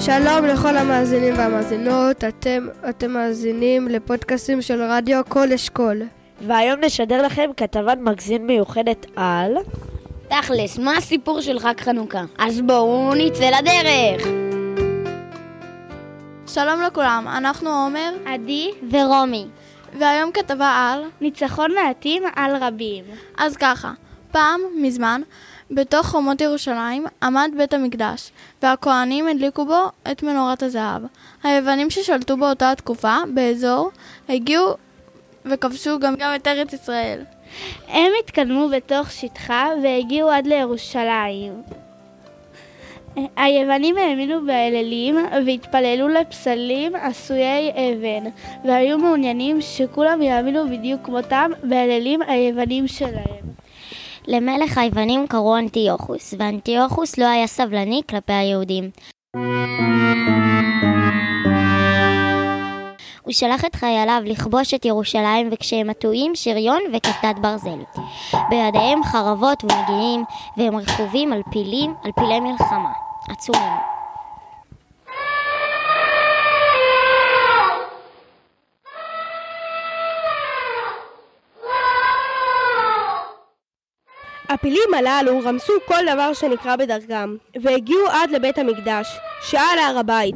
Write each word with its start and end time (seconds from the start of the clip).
שלום 0.00 0.44
לכל 0.44 0.76
המאזינים 0.76 1.34
והמאזינות, 1.38 2.24
אתם, 2.24 2.66
אתם 2.88 3.10
מאזינים 3.10 3.88
לפודקאסים 3.88 4.62
של 4.62 4.82
רדיו 4.82 5.20
כל 5.28 5.52
אשכול. 5.52 6.02
והיום 6.46 6.80
נשדר 6.80 7.22
לכם 7.22 7.50
כתבת 7.56 7.98
מגזין 7.98 8.46
מיוחדת 8.46 9.06
על... 9.16 9.56
תכלס, 10.28 10.78
מה 10.78 10.96
הסיפור 10.96 11.40
של 11.40 11.58
חג 11.58 11.74
חנוכה? 11.80 12.22
אז 12.38 12.60
בואו 12.60 13.14
נצא 13.14 13.50
לדרך! 13.50 14.26
שלום 16.46 16.82
לכולם, 16.86 17.24
אנחנו 17.36 17.70
עומר, 17.70 18.12
עדי 18.26 18.70
ורומי. 18.90 19.46
והיום 19.98 20.32
כתבה 20.32 20.68
על 20.68 21.02
ניצחון 21.20 21.74
מעטים 21.74 22.22
על 22.36 22.56
רבים. 22.56 23.04
אז 23.38 23.56
ככה, 23.56 23.92
פעם, 24.32 24.60
מזמן, 24.82 25.20
בתוך 25.70 26.06
חומות 26.06 26.40
ירושלים 26.40 27.06
עמד 27.22 27.50
בית 27.56 27.74
המקדש, 27.74 28.30
והכוהנים 28.62 29.28
הדליקו 29.28 29.66
בו 29.66 29.86
את 30.12 30.22
מנורת 30.22 30.62
הזהב. 30.62 31.02
היוונים 31.42 31.90
ששלטו 31.90 32.36
באותה 32.36 32.70
התקופה, 32.70 33.16
באזור, 33.34 33.90
הגיעו 34.28 34.74
וכבשו 35.44 35.98
גם, 35.98 36.14
גם 36.18 36.34
את 36.34 36.46
ארץ 36.46 36.72
ישראל. 36.72 37.20
הם 37.88 38.12
התקדמו 38.24 38.68
בתוך 38.68 39.10
שטחה 39.10 39.68
והגיעו 39.82 40.30
עד 40.30 40.46
לירושלים. 40.46 41.62
היוונים 43.36 43.96
האמינו 43.98 44.46
באלילים 44.46 45.16
והתפללו 45.46 46.08
לפסלים 46.08 46.94
עשויי 46.94 47.70
אבן, 47.70 48.30
והיו 48.64 48.98
מעוניינים 48.98 49.60
שכולם 49.60 50.22
יאמינו 50.22 50.68
בדיוק 50.68 51.00
כמותם 51.04 51.50
באלילים 51.62 52.22
היוונים 52.22 52.88
שלהם. 52.88 53.45
למלך 54.26 54.78
היוונים 54.78 55.26
קראו 55.26 55.58
אנטיוכוס, 55.58 56.34
ואנטיוכוס 56.38 57.18
לא 57.18 57.26
היה 57.26 57.46
סבלני 57.46 58.00
כלפי 58.10 58.32
היהודים. 58.32 58.90
הוא 63.22 63.32
שלח 63.32 63.64
את 63.64 63.74
חייליו 63.76 64.22
לכבוש 64.24 64.74
את 64.74 64.84
ירושלים 64.84 65.48
וכשהם 65.52 65.90
עטויים 65.90 66.34
שריון 66.34 66.80
וקסדת 66.92 67.38
ברזל. 67.40 67.78
בידיהם 68.50 69.04
חרבות 69.04 69.64
ומגיעים, 69.64 70.24
והם 70.56 70.76
רכובים 70.76 71.32
על 71.32 71.42
פילים, 71.52 71.94
על 72.04 72.10
פילי 72.12 72.40
מלחמה. 72.40 72.92
עצומים. 73.28 73.95
הפילים 84.56 84.94
הללו 84.96 85.40
רמסו 85.44 85.72
כל 85.86 86.12
דבר 86.12 86.32
שנקרא 86.32 86.76
בדרכם, 86.76 87.36
והגיעו 87.62 88.06
עד 88.08 88.30
לבית 88.30 88.58
המקדש, 88.58 89.18
שעל 89.42 89.78
הר 89.78 89.98
הבית. 89.98 90.34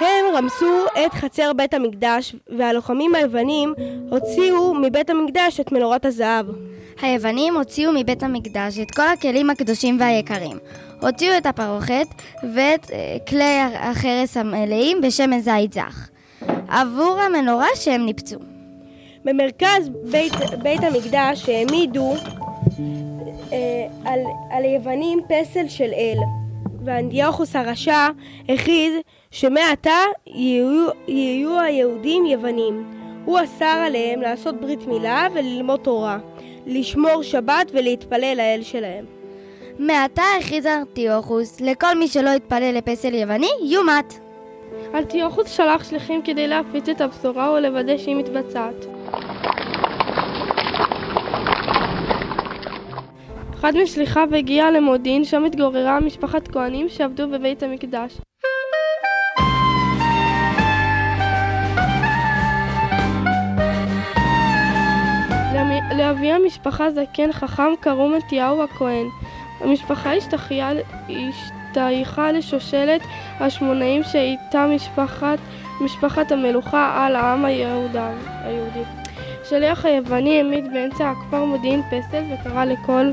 הם 0.00 0.34
רמסו 0.34 0.84
את 1.06 1.12
חצר 1.12 1.52
בית 1.52 1.74
המקדש, 1.74 2.34
והלוחמים 2.58 3.14
היוונים 3.14 3.74
הוציאו 4.10 4.74
מבית 4.74 5.10
המקדש 5.10 5.60
את 5.60 5.72
מנורת 5.72 6.04
הזהב. 6.04 6.46
היוונים 7.02 7.56
הוציאו 7.56 7.92
מבית 7.92 8.22
המקדש 8.22 8.78
את 8.78 8.90
כל 8.90 9.08
הכלים 9.08 9.50
הקדושים 9.50 10.00
והיקרים. 10.00 10.58
הוציאו 11.00 11.36
את 11.38 11.46
הפרוכת 11.46 12.06
ואת 12.54 12.86
כלי 13.28 13.58
החרס 13.74 14.36
המלאים 14.36 15.00
בשמן 15.00 15.40
זית 15.40 15.72
זך. 15.72 16.08
עבור 16.68 17.20
המנורה 17.20 17.68
שהם 17.74 18.06
ניפצו. 18.06 18.38
במרכז 19.24 19.90
בית, 20.10 20.32
בית 20.62 20.80
המקדש 20.82 21.48
העמידו 21.48 22.14
אה, 22.14 22.41
על, 24.04 24.20
על 24.50 24.64
היוונים 24.64 25.20
פסל 25.28 25.68
של 25.68 25.90
אל, 25.94 26.18
ואנטיוכוס 26.84 27.56
הרשע 27.56 28.08
הכריז 28.48 28.94
שמעתה 29.30 29.98
יהיו, 30.26 30.88
יהיו 31.08 31.60
היהודים 31.60 32.26
יוונים. 32.26 32.84
הוא 33.24 33.38
אסר 33.44 33.82
עליהם 33.86 34.20
לעשות 34.20 34.60
ברית 34.60 34.86
מילה 34.86 35.26
וללמוד 35.34 35.80
תורה, 35.80 36.18
לשמור 36.66 37.22
שבת 37.22 37.70
ולהתפלל 37.72 38.34
לאל 38.36 38.60
שלהם. 38.62 39.04
מעתה 39.78 40.22
הכריז 40.40 40.66
אנטיוכוס, 40.66 41.60
לכל 41.60 41.98
מי 41.98 42.08
שלא 42.08 42.30
יתפלל 42.30 42.74
לפסל 42.74 43.14
יווני, 43.14 43.50
יומת. 43.62 44.14
אנטיוכוס 44.94 45.50
שלח 45.50 45.90
שליחים 45.90 46.22
כדי 46.22 46.48
להפיץ 46.48 46.88
את 46.88 47.00
הבשורה 47.00 47.52
ולוודא 47.52 47.98
שהיא 47.98 48.16
מתבצעת. 48.16 48.91
אחד 53.62 53.76
משליחיו 53.82 54.28
הגיע 54.34 54.70
למודיעין, 54.70 55.24
שם 55.24 55.44
התגוררה 55.44 56.00
משפחת 56.00 56.48
כהנים 56.48 56.88
שעבדו 56.88 57.28
בבית 57.28 57.62
המקדש. 57.62 58.18
לאבי 65.96 66.32
המשפחה 66.32 66.90
זקן 66.90 67.32
חכם 67.32 67.72
קראו 67.80 68.08
מתיהו 68.08 68.62
הכהן. 68.62 69.06
המשפחה 69.60 70.10
השתייכה 71.08 72.32
לשושלת 72.32 73.00
השמונאים 73.40 74.02
שאיתה 74.02 74.66
משפחת, 74.66 75.38
משפחת 75.80 76.32
המלוכה 76.32 77.06
על 77.06 77.16
העם 77.16 77.44
היהודי. 77.44 78.82
שליח 79.48 79.84
היווני 79.84 80.36
העמיד 80.36 80.72
באמצע 80.72 81.10
הכפר 81.10 81.44
מודיעין 81.44 81.82
פסל 81.82 82.24
וקרא 82.32 82.64
לכל 82.64 83.10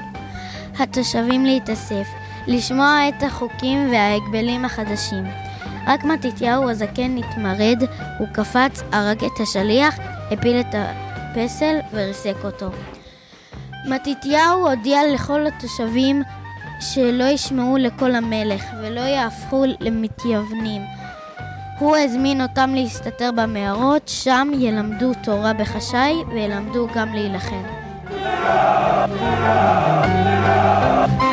התושבים 0.81 1.45
להתאסף, 1.45 2.07
לשמוע 2.47 3.09
את 3.09 3.23
החוקים 3.23 3.91
וההגבלים 3.91 4.65
החדשים. 4.65 5.23
רק 5.87 6.03
מתתיהו 6.03 6.69
הזקן 6.69 7.15
נתמרד, 7.15 7.83
הוא 8.19 8.27
קפץ, 8.33 8.83
הרג 8.91 9.23
את 9.23 9.39
השליח, 9.39 9.99
הפיל 10.31 10.59
את 10.59 10.75
הפסל 10.75 11.75
וריסק 11.93 12.35
אותו. 12.43 12.69
מתתיהו 13.85 14.67
הודיע 14.67 14.99
לכל 15.13 15.47
התושבים 15.47 16.23
שלא 16.79 17.23
ישמעו 17.23 17.77
לקול 17.77 18.15
המלך 18.15 18.63
ולא 18.81 18.99
יהפכו 18.99 19.63
למתייוונים. 19.79 20.81
הוא 21.79 21.97
הזמין 21.97 22.41
אותם 22.41 22.69
להסתתר 22.75 23.29
במערות, 23.35 24.07
שם 24.07 24.51
ילמדו 24.59 25.11
תורה 25.23 25.53
בחשאי 25.53 26.13
וילמדו 26.33 26.87
גם 26.95 27.13
להילחם. 27.13 27.78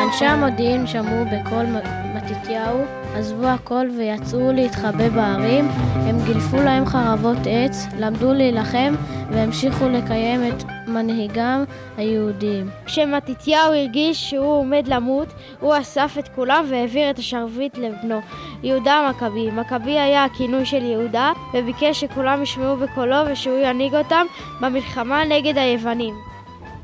אנשי 0.07 0.27
המודיעין 0.27 0.87
שמעו 0.87 1.25
בקול 1.25 1.67
מתתיהו, 2.15 2.85
עזבו 3.15 3.47
הכל 3.47 3.87
ויצאו 3.99 4.53
להתחבא 4.53 5.09
בערים, 5.09 5.69
הם 5.95 6.17
גילפו 6.25 6.57
להם 6.57 6.87
חרבות 6.87 7.39
עץ, 7.51 7.87
למדו 7.99 8.33
להילחם 8.33 8.95
והמשיכו 9.31 9.89
לקיים 9.89 10.41
את 10.49 10.65
מנהיגם 10.89 11.65
היהודים. 11.97 12.69
כשמתתיהו 12.87 13.73
הרגיש 13.73 14.31
שהוא 14.31 14.53
עומד 14.53 14.89
למות, 14.89 15.29
הוא 15.61 15.75
אסף 15.81 16.17
את 16.19 16.29
כולם 16.29 16.65
והעביר 16.69 17.11
את 17.11 17.19
השרביט 17.19 17.79
לבנו, 17.79 18.21
יהודה 18.63 18.95
המכבי. 18.95 19.51
מכבי 19.51 19.99
היה 19.99 20.25
הכינוי 20.25 20.67
של 20.67 20.83
יהודה, 20.83 21.33
וביקש 21.55 22.01
שכולם 22.01 22.43
ישמעו 22.43 22.77
בקולו 22.77 23.17
ושהוא 23.33 23.59
ינהיג 23.59 23.95
אותם 23.95 24.27
במלחמה 24.61 25.25
נגד 25.25 25.59
היוונים. 25.59 26.36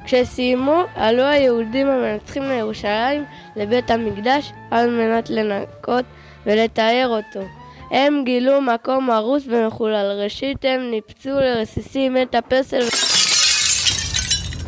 כשסיימו, 0.05 0.83
עלו 0.95 1.23
היהודים 1.23 1.87
המנצחים 1.87 2.43
לירושלים 2.43 3.25
לבית 3.57 3.91
המקדש 3.91 4.53
על 4.71 4.91
מנת 4.91 5.31
לנקות 5.31 6.05
ולתאר 6.47 7.09
אותו. 7.09 7.47
הם 7.91 8.23
גילו 8.25 8.61
מקום 8.61 9.11
הרוס 9.11 9.43
ומחולל. 9.47 10.21
ראשית 10.25 10.65
הם 10.65 10.91
ניפצו 10.91 11.31
לרסיסים 11.31 12.17
את 12.17 12.35
הפסל 12.35 12.83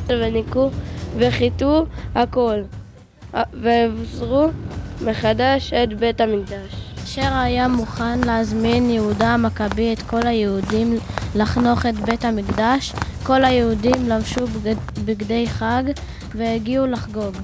וניקו 0.09 0.71
וחיטו 1.17 1.87
הכל, 2.15 2.61
והבזרו 3.35 4.49
מחדש 5.05 5.73
את 5.73 5.95
בית 5.95 6.21
המקדש. 6.21 6.85
אשר 7.05 7.35
היה 7.35 7.69
מוכן 7.69 8.21
להזמין 8.21 8.91
יהודה 8.91 9.29
המכבי 9.29 9.93
את 9.93 10.03
כל 10.03 10.27
היהודים 10.27 10.99
לחנוך 11.35 11.87
את 11.87 11.95
בית 11.95 12.25
המקדש, 12.25 12.93
כל 13.27 13.45
היהודים 13.45 14.09
לבשו 14.09 14.47
בגד, 14.47 14.77
בגדי 15.05 15.47
חג 15.49 15.83
והגיעו 16.35 16.87
לחגוג. 16.87 17.35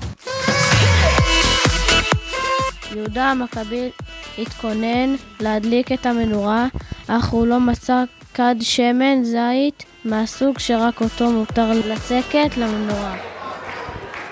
יהודה 2.96 3.30
המכבי 3.30 3.90
התכונן 4.38 5.14
להדליק 5.40 5.92
את 5.92 6.06
המנורה, 6.06 6.66
אך 7.08 7.28
הוא 7.28 7.46
לא 7.46 7.60
מצא 7.60 8.04
כד 8.34 8.54
שמן 8.60 9.24
זית 9.24 9.84
מהסוג 10.04 10.58
שרק 10.58 11.00
אותו 11.00 11.30
מותר 11.30 11.72
לצקת 11.72 12.56
למנורה. 12.56 13.16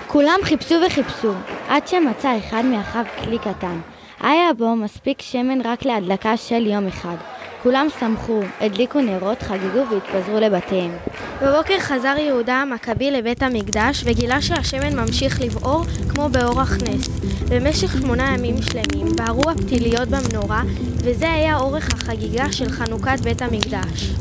כולם 0.06 0.38
חיפשו 0.42 0.74
וחיפשו, 0.86 1.32
עד 1.68 1.88
שמצא 1.88 2.38
אחד 2.38 2.64
מאחיו 2.64 3.04
כלי 3.24 3.38
קטן. 3.38 3.80
היה 4.20 4.52
בו 4.58 4.76
מספיק 4.76 5.22
שמן 5.22 5.60
רק 5.60 5.84
להדלקה 5.84 6.36
של 6.36 6.66
יום 6.66 6.86
אחד. 6.86 7.37
כולם 7.62 7.86
שמחו, 8.00 8.40
הדליקו 8.60 9.00
נרות, 9.00 9.42
חגגו 9.42 9.84
והתפזרו 9.90 10.40
לבתיהם. 10.40 10.90
בבוקר 11.42 11.78
חזר 11.78 12.14
יהודה 12.18 12.54
המכבי 12.54 13.10
לבית 13.10 13.42
המקדש 13.42 14.02
וגילה 14.04 14.42
שהשמן 14.42 14.96
ממשיך 14.96 15.40
לבעור 15.40 15.84
כמו 16.08 16.28
באורח 16.28 16.76
נס. 16.76 17.08
במשך 17.48 17.92
שמונה 18.00 18.34
ימים 18.34 18.56
שלמים 18.62 19.16
בערו 19.16 19.50
הפתיליות 19.50 20.08
במנורה, 20.08 20.62
וזה 20.96 21.32
היה 21.32 21.56
אורך 21.56 21.92
החגיגה 21.92 22.52
של 22.52 22.68
חנוכת 22.68 23.20
בית 23.22 23.42
המקדש. 23.42 24.12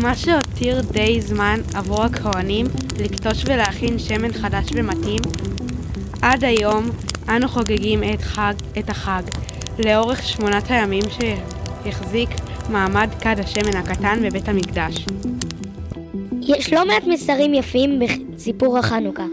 מה 0.00 0.16
שהותיר 0.16 0.80
די 0.80 1.20
זמן 1.20 1.60
עבור 1.74 2.02
הכהנים 2.02 2.66
לקטוש 2.98 3.44
ולהכין 3.46 3.98
שמן 3.98 4.32
חדש 4.32 4.66
ומתאים, 4.74 5.22
עד 6.22 6.44
היום 6.44 6.90
אנו 7.28 7.48
חוגגים 7.48 8.02
את, 8.14 8.22
חג, 8.22 8.54
את 8.78 8.90
החג 8.90 9.22
לאורך 9.78 10.22
שמונת 10.22 10.70
הימים 10.70 11.04
שהחזיק 11.84 12.28
מעמד 12.70 13.08
כד 13.20 13.36
השמן 13.38 13.76
הקטן 13.76 14.18
בבית 14.22 14.48
המקדש. 14.48 15.06
יש 16.42 16.72
לא 16.72 16.86
מעט 16.86 17.04
מסרים 17.06 17.54
יפים 17.54 18.00
בסיפור 18.34 18.78
החנוכה. 18.78 19.26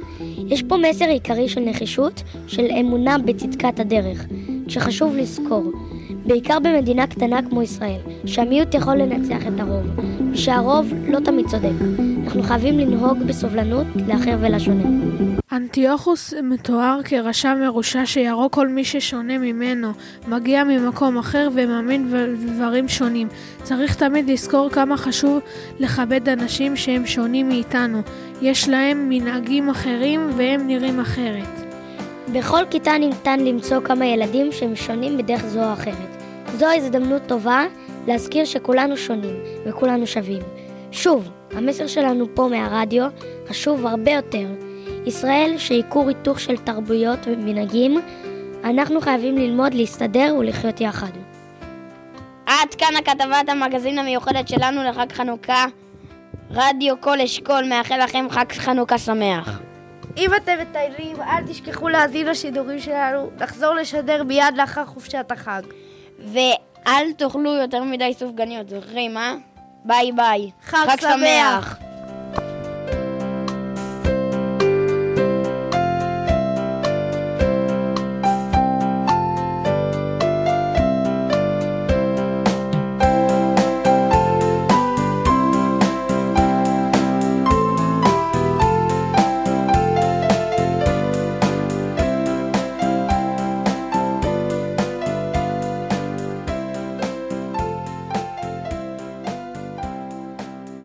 יש 0.47 0.63
פה 0.63 0.77
מסר 0.77 1.05
עיקרי 1.05 1.49
של 1.49 1.61
נחישות, 1.61 2.23
של 2.47 2.65
אמונה 2.79 3.17
בצדקת 3.17 3.79
הדרך, 3.79 4.25
שחשוב 4.67 5.15
לזכור, 5.15 5.71
בעיקר 6.29 6.59
במדינה 6.59 7.07
קטנה 7.07 7.39
כמו 7.49 7.61
ישראל, 7.61 7.99
שהמיעוט 8.25 8.73
יכול 8.73 8.95
לנצח 8.95 9.47
את 9.47 9.59
הרוב, 9.59 9.85
ושהרוב 10.31 10.93
לא 11.07 11.19
תמיד 11.19 11.47
צודק. 11.47 11.69
אנחנו 12.23 12.43
חייבים 12.43 12.79
לנהוג 12.79 13.17
בסובלנות 13.19 13.87
לאחר 14.07 14.37
ולשונה. 14.39 14.83
אנטיוכוס 15.51 16.33
מתואר 16.43 16.99
כרשע 17.03 17.53
מרושע 17.53 18.05
שיהרוג 18.05 18.51
כל 18.51 18.67
מי 18.67 18.85
ששונה 18.85 19.37
ממנו, 19.37 19.91
מגיע 20.27 20.63
ממקום 20.63 21.17
אחר 21.17 21.49
ומאמין 21.53 22.11
בדברים 22.11 22.87
שונים. 22.87 23.27
צריך 23.63 23.95
תמיד 23.95 24.29
לזכור 24.29 24.69
כמה 24.69 24.97
חשוב 24.97 25.39
לכבד 25.79 26.29
אנשים 26.29 26.75
שהם 26.75 27.05
שונים 27.05 27.49
מאיתנו. 27.49 28.01
יש 28.41 28.69
להם 28.69 29.09
מנהגים 29.09 29.69
אחרים 29.69 30.29
והם 30.37 30.67
נראים 30.67 30.99
אחרת. 30.99 31.65
בכל 32.33 32.63
כיתה 32.69 32.97
ניתן 32.97 33.39
למצוא 33.39 33.79
כמה 33.79 34.05
ילדים 34.05 34.51
שהם 34.51 34.75
שונים 34.75 35.17
בדרך 35.17 35.45
זו 35.45 35.63
או 35.63 35.73
אחרת. 35.73 36.18
זו 36.57 36.65
הזדמנות 36.75 37.21
טובה 37.27 37.65
להזכיר 38.07 38.45
שכולנו 38.45 38.97
שונים 38.97 39.35
וכולנו 39.65 40.07
שווים. 40.07 40.41
שוב, 40.91 41.29
המסר 41.51 41.87
שלנו 41.87 42.25
פה 42.35 42.47
מהרדיו 42.51 43.07
חשוב 43.47 43.85
הרבה 43.85 44.11
יותר. 44.11 44.47
ישראל 45.05 45.53
שהיא 45.57 45.83
כור 45.89 46.07
היתוך 46.07 46.39
של 46.39 46.57
תרבויות 46.57 47.19
ומנהגים, 47.25 48.01
אנחנו 48.63 49.01
חייבים 49.01 49.37
ללמוד 49.37 49.73
להסתדר 49.73 50.35
ולחיות 50.39 50.81
יחד. 50.81 51.11
עד 52.45 52.73
כאן 52.77 52.95
הכתבת 52.99 53.49
המגזין 53.49 53.99
המיוחדת 53.99 54.47
שלנו 54.47 54.83
לחג 54.83 55.11
חנוכה. 55.11 55.65
רדיו 56.51 57.01
כל 57.01 57.21
אשכול 57.21 57.63
מאחל 57.69 58.03
לכם 58.03 58.25
חג 58.29 58.51
חנוכה 58.51 58.97
שמח. 58.97 59.59
אם 60.17 60.29
אתם 60.35 60.53
מטיילים, 60.61 61.21
אל 61.21 61.43
תשכחו 61.47 61.89
להאזין 61.89 62.27
לשידורים 62.27 62.79
שלנו, 62.79 63.29
לחזור 63.39 63.73
לשדר 63.73 64.23
מיד 64.23 64.57
לאחר 64.57 64.85
חופשת 64.85 65.31
החג. 65.31 65.61
ואל 66.25 67.11
תאכלו 67.17 67.53
יותר 67.55 67.83
מדי 67.83 68.13
סופגניות, 68.19 68.69
זוכרים, 68.69 69.17
אה? 69.17 69.35
ביי 69.85 70.11
ביי. 70.11 70.51
חג 70.63 70.87
שמח. 71.01 71.88